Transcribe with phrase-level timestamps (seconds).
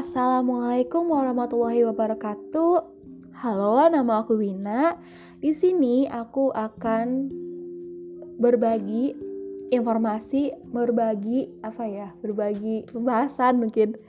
[0.00, 2.72] Assalamualaikum warahmatullahi wabarakatuh.
[3.36, 4.96] Halo, nama aku Wina.
[5.44, 7.28] Di sini aku akan
[8.40, 9.12] berbagi
[9.68, 12.16] informasi, berbagi apa ya?
[12.24, 14.00] Berbagi pembahasan mungkin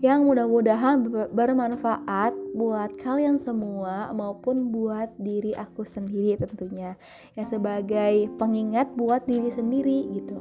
[0.00, 6.96] yang mudah-mudahan bermanfaat buat kalian semua maupun buat diri aku sendiri tentunya.
[7.36, 10.40] Yang sebagai pengingat buat diri sendiri gitu.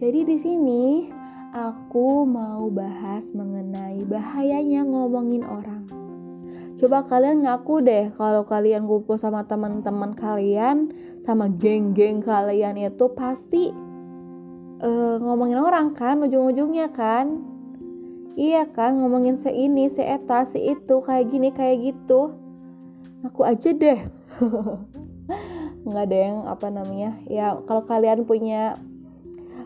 [0.00, 0.84] Jadi di sini
[1.50, 5.86] aku mau bahas mengenai bahayanya ngomongin orang.
[6.78, 13.68] Coba kalian ngaku deh kalau kalian kumpul sama teman-teman kalian, sama geng-geng kalian itu pasti
[14.80, 17.44] uh, ngomongin orang kan ujung-ujungnya kan.
[18.38, 22.32] Iya kan ngomongin se ini, se eta, se itu, kayak gini, kayak gitu.
[23.26, 24.00] Aku aja deh.
[25.84, 27.20] Nggak ada yang apa namanya.
[27.28, 28.80] Ya kalau kalian punya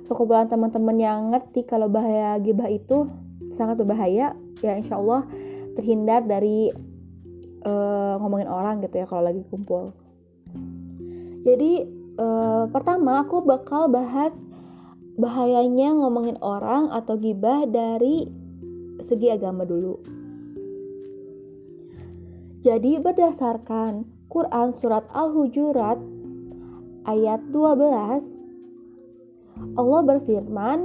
[0.05, 3.09] sekumpulan teman-teman yang ngerti kalau bahaya gibah itu
[3.53, 4.37] sangat berbahaya.
[4.61, 5.27] Ya insya Allah
[5.75, 6.71] terhindar dari
[7.65, 9.97] uh, ngomongin orang gitu ya kalau lagi kumpul.
[11.45, 11.85] Jadi
[12.17, 14.33] uh, pertama aku bakal bahas
[15.15, 18.29] bahayanya ngomongin orang atau gibah dari
[19.05, 20.01] segi agama dulu.
[22.65, 26.01] Jadi berdasarkan Quran surat Al-Hujurat
[27.05, 28.44] ayat 12
[29.55, 30.79] Allah berfirman,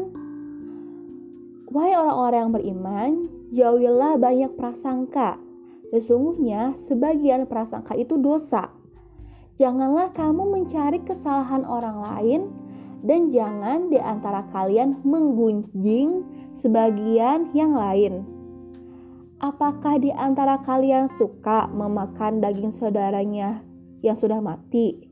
[1.69, 3.11] Wahai orang-orang yang beriman,
[3.53, 5.37] jauhilah banyak prasangka.
[5.93, 8.73] Sesungguhnya sebagian prasangka itu dosa.
[9.61, 12.41] Janganlah kamu mencari kesalahan orang lain
[13.05, 16.25] dan jangan di antara kalian menggunjing
[16.57, 18.25] sebagian yang lain.
[19.39, 23.61] Apakah di antara kalian suka memakan daging saudaranya
[24.01, 25.05] yang sudah mati?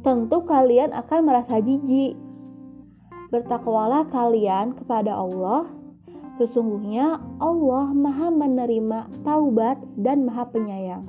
[0.00, 2.29] Tentu kalian akan merasa jijik
[3.30, 5.70] Bertakwalah kalian kepada Allah.
[6.42, 11.04] Sesungguhnya Allah Maha menerima taubat dan Maha penyayang.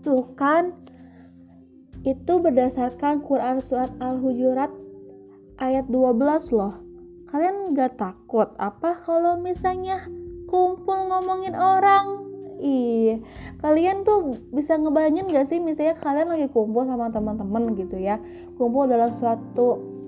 [0.00, 0.72] Tuh kan,
[2.00, 4.72] itu berdasarkan Quran Surat Al-Hujurat
[5.60, 6.80] ayat 12 loh.
[7.28, 10.08] Kalian gak takut apa kalau misalnya
[10.48, 12.26] kumpul ngomongin orang?
[12.60, 13.24] Iya,
[13.60, 18.20] kalian tuh bisa ngebayangin gak sih misalnya kalian lagi kumpul sama teman-teman gitu ya,
[18.56, 19.99] kumpul dalam suatu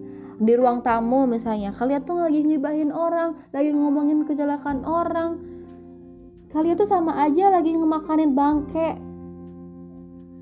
[0.43, 1.71] di ruang tamu misalnya.
[1.71, 5.39] Kalian tuh lagi ngibahin orang lagi ngomongin kejelekan orang.
[6.51, 8.99] Kalian tuh sama aja lagi ngemakanin bangke.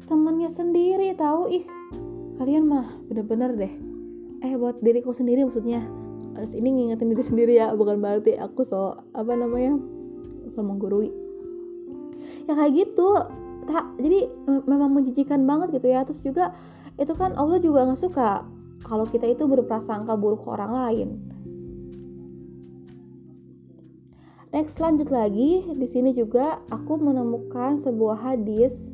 [0.08, 1.52] Temennya sendiri tahu?
[1.52, 1.64] Ih
[2.40, 3.72] kalian mah bener-bener deh.
[4.40, 5.84] Eh buat diriku sendiri maksudnya.
[6.40, 9.76] Ini ngingetin diri sendiri ya bukan berarti aku so apa namanya
[10.48, 11.12] so menggurui.
[12.48, 13.20] Ya kayak gitu.
[13.68, 16.02] Tak jadi memang menjijikan banget gitu ya.
[16.08, 16.56] Terus juga
[16.96, 18.48] itu kan Allah juga nggak suka
[18.84, 21.10] kalau kita itu berprasangka buruk orang lain.
[24.50, 28.90] Next lanjut lagi, di sini juga aku menemukan sebuah hadis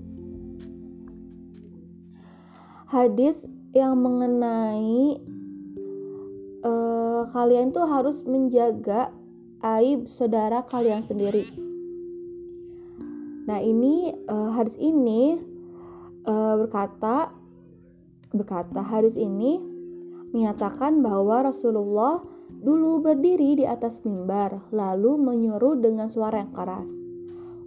[2.86, 5.16] hadis yang mengenai
[6.60, 9.10] uh, kalian tuh harus menjaga
[9.64, 11.48] aib saudara kalian sendiri.
[13.48, 15.41] Nah ini uh, hadis ini
[16.28, 17.32] uh, berkata
[18.34, 19.75] berkata hadis ini
[20.34, 22.25] menyatakan bahwa Rasulullah
[22.62, 26.91] dulu berdiri di atas mimbar lalu menyuruh dengan suara yang keras.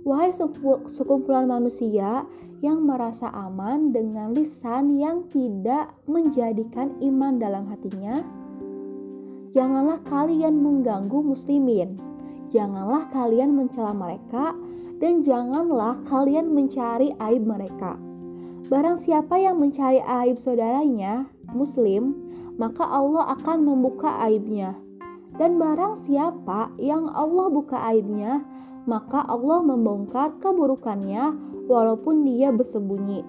[0.07, 0.31] Wahai
[0.89, 2.23] sekumpulan manusia
[2.63, 8.19] yang merasa aman dengan lisan yang tidak menjadikan iman dalam hatinya,
[9.51, 11.99] janganlah kalian mengganggu muslimin,
[12.51, 14.55] janganlah kalian mencela mereka,
[14.99, 17.95] dan janganlah kalian mencari aib mereka.
[18.67, 22.13] Barang siapa yang mencari aib saudaranya, muslim,
[22.59, 24.75] maka Allah akan membuka aibnya.
[25.39, 28.43] Dan barang siapa yang Allah buka aibnya,
[28.83, 31.31] maka Allah membongkar keburukannya
[31.71, 33.23] walaupun dia bersembunyi.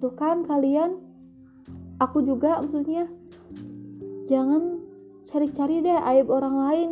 [0.00, 0.96] Tuh kan kalian,
[2.00, 3.12] aku juga maksudnya
[4.26, 4.80] jangan
[5.28, 6.90] cari-cari deh aib orang lain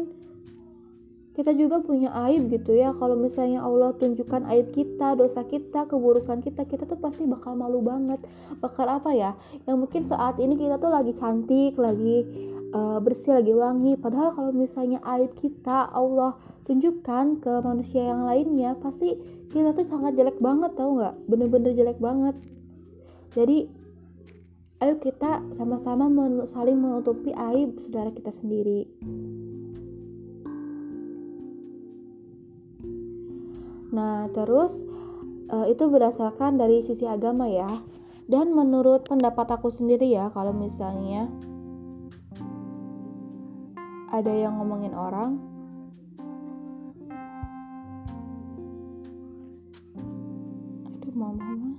[1.30, 2.90] kita juga punya aib gitu ya.
[2.90, 7.78] Kalau misalnya Allah tunjukkan aib kita dosa kita keburukan kita kita tuh pasti bakal malu
[7.80, 8.18] banget.
[8.58, 9.38] Bakal apa ya?
[9.64, 12.26] Yang mungkin saat ini kita tuh lagi cantik lagi
[12.74, 13.94] uh, bersih lagi wangi.
[13.94, 16.34] Padahal kalau misalnya aib kita Allah
[16.66, 19.14] tunjukkan ke manusia yang lainnya pasti
[19.50, 21.14] kita tuh sangat jelek banget tau nggak?
[21.30, 22.34] Bener-bener jelek banget.
[23.30, 23.70] Jadi
[24.80, 26.08] ayo kita sama-sama
[26.48, 28.88] saling menutupi aib saudara kita sendiri
[33.90, 34.82] Nah, terus
[35.50, 37.82] uh, itu berdasarkan dari sisi agama ya.
[38.30, 41.26] Dan menurut pendapat aku sendiri ya, kalau misalnya
[44.10, 45.38] ada yang ngomongin orang
[50.90, 51.78] aduh mama